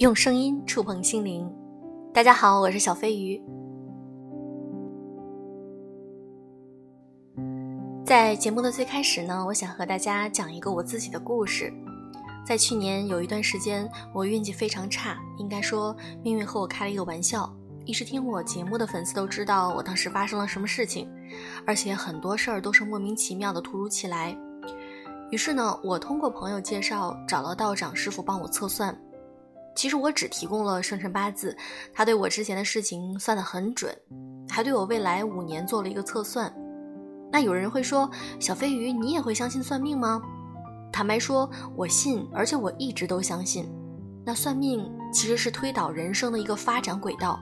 [0.00, 1.46] 用声音触碰心灵。
[2.10, 3.38] 大家好，我是小飞鱼。
[8.02, 11.70] 在节目的最开始呢，我想和大家讲一个我自己的故事。
[12.46, 17.54] 在去年有一段时间，我运气非常差，应该说命运和我开了一个玩笑。
[17.84, 21.06] 一直听我节目的粉丝都知道我当时发生了什么事情，
[21.66, 24.34] 而且很多事儿都是莫名其妙的突如其来。
[25.30, 28.98] 于是呢，我通过朋友介绍找了道长师傅帮我测算。
[29.74, 31.56] 其实我只提供了生辰八字，
[31.94, 33.96] 他对我之前的事情算得很准，
[34.48, 36.52] 还对我未来五年做了一个测算。
[37.32, 40.20] 那有人会说，小飞鱼，你也会相信算命吗？
[40.92, 43.70] 坦白说，我信，而且我一直都相信。
[44.26, 47.38] 那算命其实是推导人生的一个发展轨道，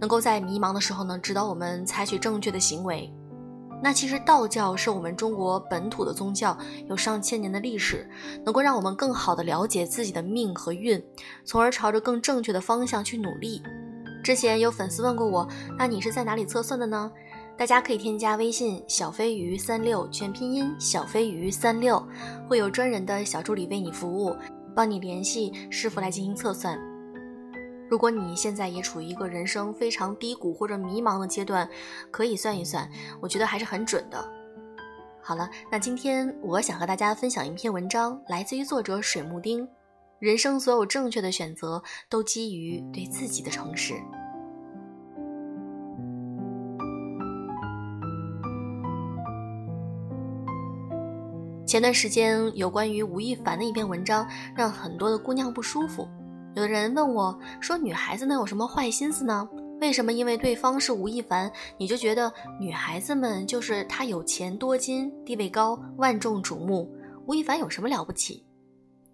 [0.00, 3.12] 能够在迷茫的时候呢，指导我们采取正确的行为。
[3.82, 6.56] 那其实道教是我们中国本土的宗教，
[6.88, 8.08] 有上千年的历史，
[8.44, 11.02] 能够让我们更好的了解自己的命和运，
[11.44, 13.62] 从而朝着更正确的方向去努力。
[14.22, 15.46] 之前有粉丝问过我，
[15.78, 17.12] 那你是在哪里测算的呢？
[17.56, 22.02] 大家可以添加微信小飞鱼三六，全拼音小飞鱼三六，
[22.48, 24.34] 会有专人的小助理为你服务，
[24.74, 26.80] 帮你联系师傅来进行测算。
[27.88, 31.68] 如果你现在也处于一个人生非常低谷或者迷茫的阶段，
[32.10, 32.90] 可以算一算，
[33.24, 34.22] 我觉得还是很准的。
[35.22, 39.66] 好了，那今天我想和大家分享一篇文章，来自于作者水木丁。
[40.18, 43.94] 人生所有正确的选择，都基于对自己的诚实。
[51.66, 56.06] 前段时间有关于吴亦凡的一篇文章，让很多的姑娘不舒服。
[56.54, 59.48] 有的人问我说：“女孩子能有什么坏心思呢？
[59.80, 66.90] 为什么因为对方是吴亦凡，你就觉得女孩子们就是他有钱多金、地位高、万众瞩目？
[67.26, 68.42] 吴亦凡有什么了不起？”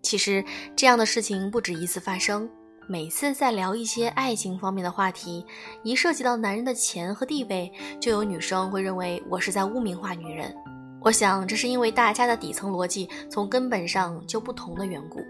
[0.02, 0.44] 其实
[0.76, 2.48] 这样的事情不止一次发生。
[2.86, 5.44] 每次在聊一些爱情方面的话题，
[5.82, 10.54] 一涉及到男人的钱和地位，就有女生会认为我是在污名化女人。
[11.00, 15.20] 我想这是因为大家的底层逻辑从根本上就不同的缘故。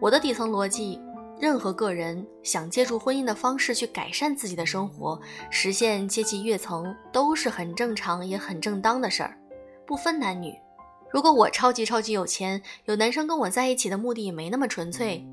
[0.00, 1.00] 我的底层逻辑。
[1.42, 5.20] 任何个人想借助婚姻的方式去改善自己的生活，
[5.50, 9.36] 实现阶级跃层，都是很正常也很正当的事儿，
[9.84, 10.54] 不分男女。
[11.10, 15.26] 如果我超级超级有钱，有男生跟我在一起的目的没那么纯粹，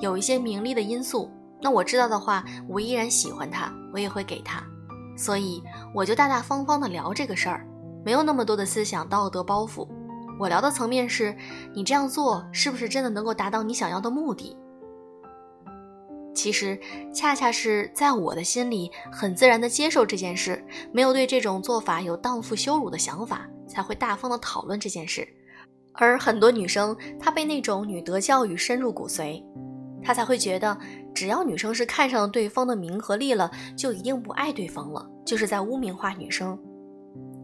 [0.00, 1.30] 有一些名利的因素，
[1.62, 4.62] 那我知道的话，我依然喜欢他，我也会给他。
[5.16, 5.62] 所以
[5.94, 7.66] 我就大大方方的聊这个事儿，
[8.04, 9.88] 没有那么多的思想道德包袱。
[10.38, 11.34] 我聊的层面是，
[11.72, 14.54] 你这样做是不是真的能够达到你想要的目的？
[16.34, 16.78] 其实，
[17.12, 20.62] 恰恰是在我的心里很自然的接受这件事，
[20.92, 25.26] 没有对这种做法有荡妇羞辱的想法，才会大方的讨论这件事。
[25.92, 29.40] 而很多女生，她被那种女德教育深入骨髓，
[30.02, 30.76] 她才会觉得，
[31.14, 36.58] 只要女生是看上了对方的名和利了，就一定不爱对方了，就是在污名化女生。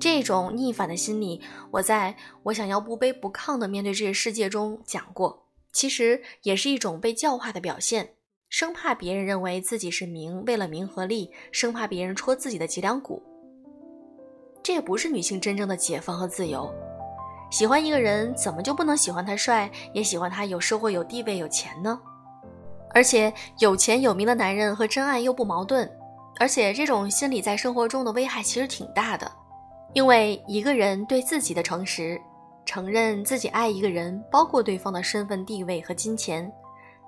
[0.00, 1.40] 这种逆反的心理，
[1.70, 8.14] 我在我想要不卑不亢的面对这个世界中讲过，其实也是一种被教化的表现。
[8.60, 13.22] 生怕别人认为自己是名，为了名和利，生怕别人戳自己的脊梁骨。
[14.62, 16.70] 这也不是女性真正的解放和自由。
[17.50, 21.98] 喜欢一个人，怎么就不能喜欢他帅，也喜欢他有社会、有地位、有钱呢？
[22.90, 25.90] 而且有钱有名的男人和真爱又不矛盾。
[26.38, 29.32] 而且这种心理在生活中的危害其实挺大的，
[29.94, 32.20] 因为一个人对自己的诚实，
[32.66, 36.52] 承认自己爱一个人，包括对方的身份地位和金钱。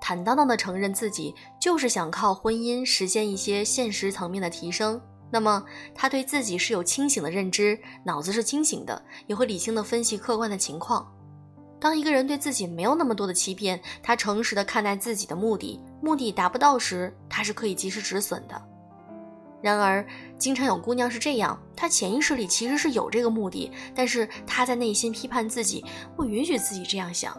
[0.05, 5.63] 坦荡荡地承认自己就是想靠婚姻实现一些现实层面的提升，那么
[5.95, 11.09] 他对自己是有清醒的认知，脑子是清醒的，也会理性的分析客观的情况。
[11.79, 18.61] 当一个人对自己没有那么多的欺骗，他诚实的看待自己的目的，目的达不到时，他是可以及时止损的。
[19.61, 20.05] 然而，
[20.37, 25.85] 经常有姑娘是这样，她潜意识里其实是有这个目的，但是她在内心批判自己，
[26.17, 27.33] 不允许自己这样想。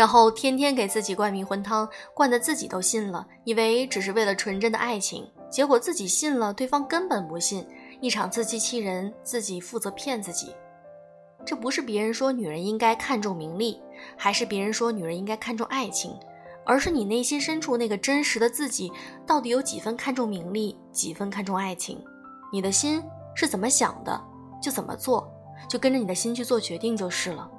[0.00, 7.66] 然后天天给自己灌迷魂汤，灌得自己都信了，以为只是为了纯真的爱情，结果自己信了，对方根本不信，
[8.00, 10.54] 一场自欺欺人，自己负责骗自己。
[11.44, 13.78] 这不是别人说女人应该看重名利，
[14.16, 16.18] 还是别人说女人应该看重爱情，
[16.64, 18.90] 而是你内心深处那个真实的自己，
[19.26, 22.02] 到底有几分看重名利，几分看重爱情？
[22.50, 23.02] 你的心
[23.34, 24.18] 是怎么想的，
[24.62, 25.30] 就怎么做，
[25.68, 27.50] 就跟着你的心去做决定就是了。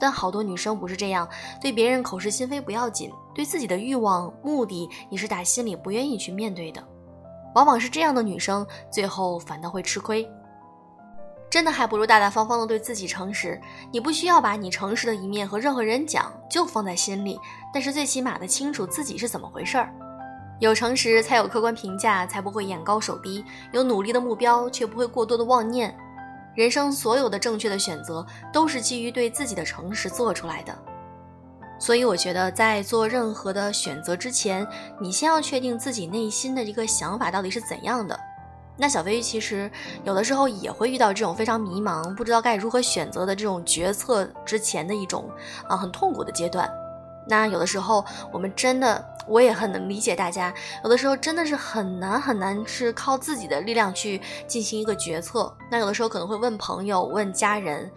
[0.00, 1.28] 但好多女生不是这样，
[1.60, 6.82] 对别人口是心非不要紧，对自己的欲望、目的也是打心里不愿意去面对的。
[7.54, 10.28] 往往是这样的女生，最后反倒会吃亏。
[11.50, 13.58] 真的还不如大大方方的对自己诚实。
[13.90, 17.40] 你不需要把你诚实的一面和任何人讲，就放在心里，
[17.72, 19.90] 但是最起码的清楚自己是怎么回事儿。
[20.60, 23.42] 有诚实，才有客观评价，才不会眼高手低；
[23.72, 25.96] 有努力的目标，却不会过多的妄念。
[26.58, 30.76] 人生所有的正确的选择，都是基于对自己的诚实做出来的。
[31.78, 34.66] 所以，我觉得在做任何的选择之前，
[35.00, 38.18] 你先要确定自己内心的一个想法到底是怎样的。
[38.76, 39.70] 那小飞鱼其实
[40.02, 45.30] 有的时候也会遇到这种非常迷茫，不知道该如何选择的这种决策之前的一种
[45.68, 46.68] 啊很痛苦的阶段。
[47.28, 50.52] 那有的时候，我们真的，我也很能理解大家。
[50.82, 55.54] 有的时候真的是很难很难，是靠自己的力量去进行一个决策。
[55.70, 57.90] 那有的时候可能会问朋友、问家人。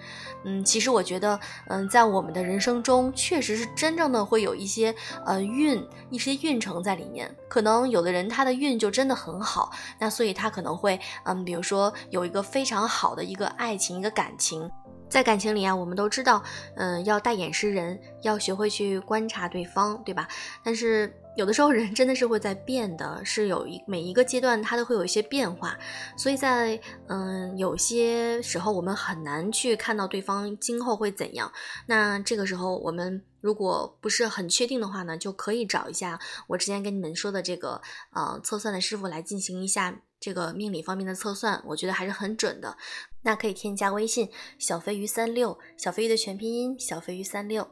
[0.43, 4.93] 嗯，其实我觉得，嗯，在我们的人生中，确实是真正的会有一些
[5.23, 7.33] 呃运，一些运程在里面。
[7.47, 14.69] 可能有的人他的运就真的很好，那所以他可能会，嗯，比如说有一个非常好的一个爱情、一个感情。
[15.11, 16.41] 在感情里啊，我们都知道，
[16.75, 20.25] 嗯，要大眼识人，要学会去观察对方，对吧？
[20.63, 25.77] 但是有的时候人真的是会在变的，是有一每一个阶段它都会有一些变化，
[26.17, 31.51] 所以在嗯有些时候我们很难去看到对方今后会怎样。
[31.87, 37.81] 那这个时候我们如果不是很确定的话呢，就可以找一下我之前跟你们说的这个
[38.13, 42.77] 呃测算的师傅来进行一下这个命理方面的测算，我觉得还是很准的。
[43.23, 44.29] 那可以添加微信
[44.59, 47.67] 小飞鱼三六，小飞鱼的全拼音小飞鱼三六。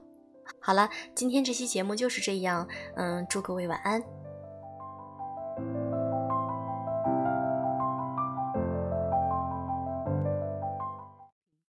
[0.59, 4.18] 好了，今天这期节目就是这样，嗯，祝各位晚安。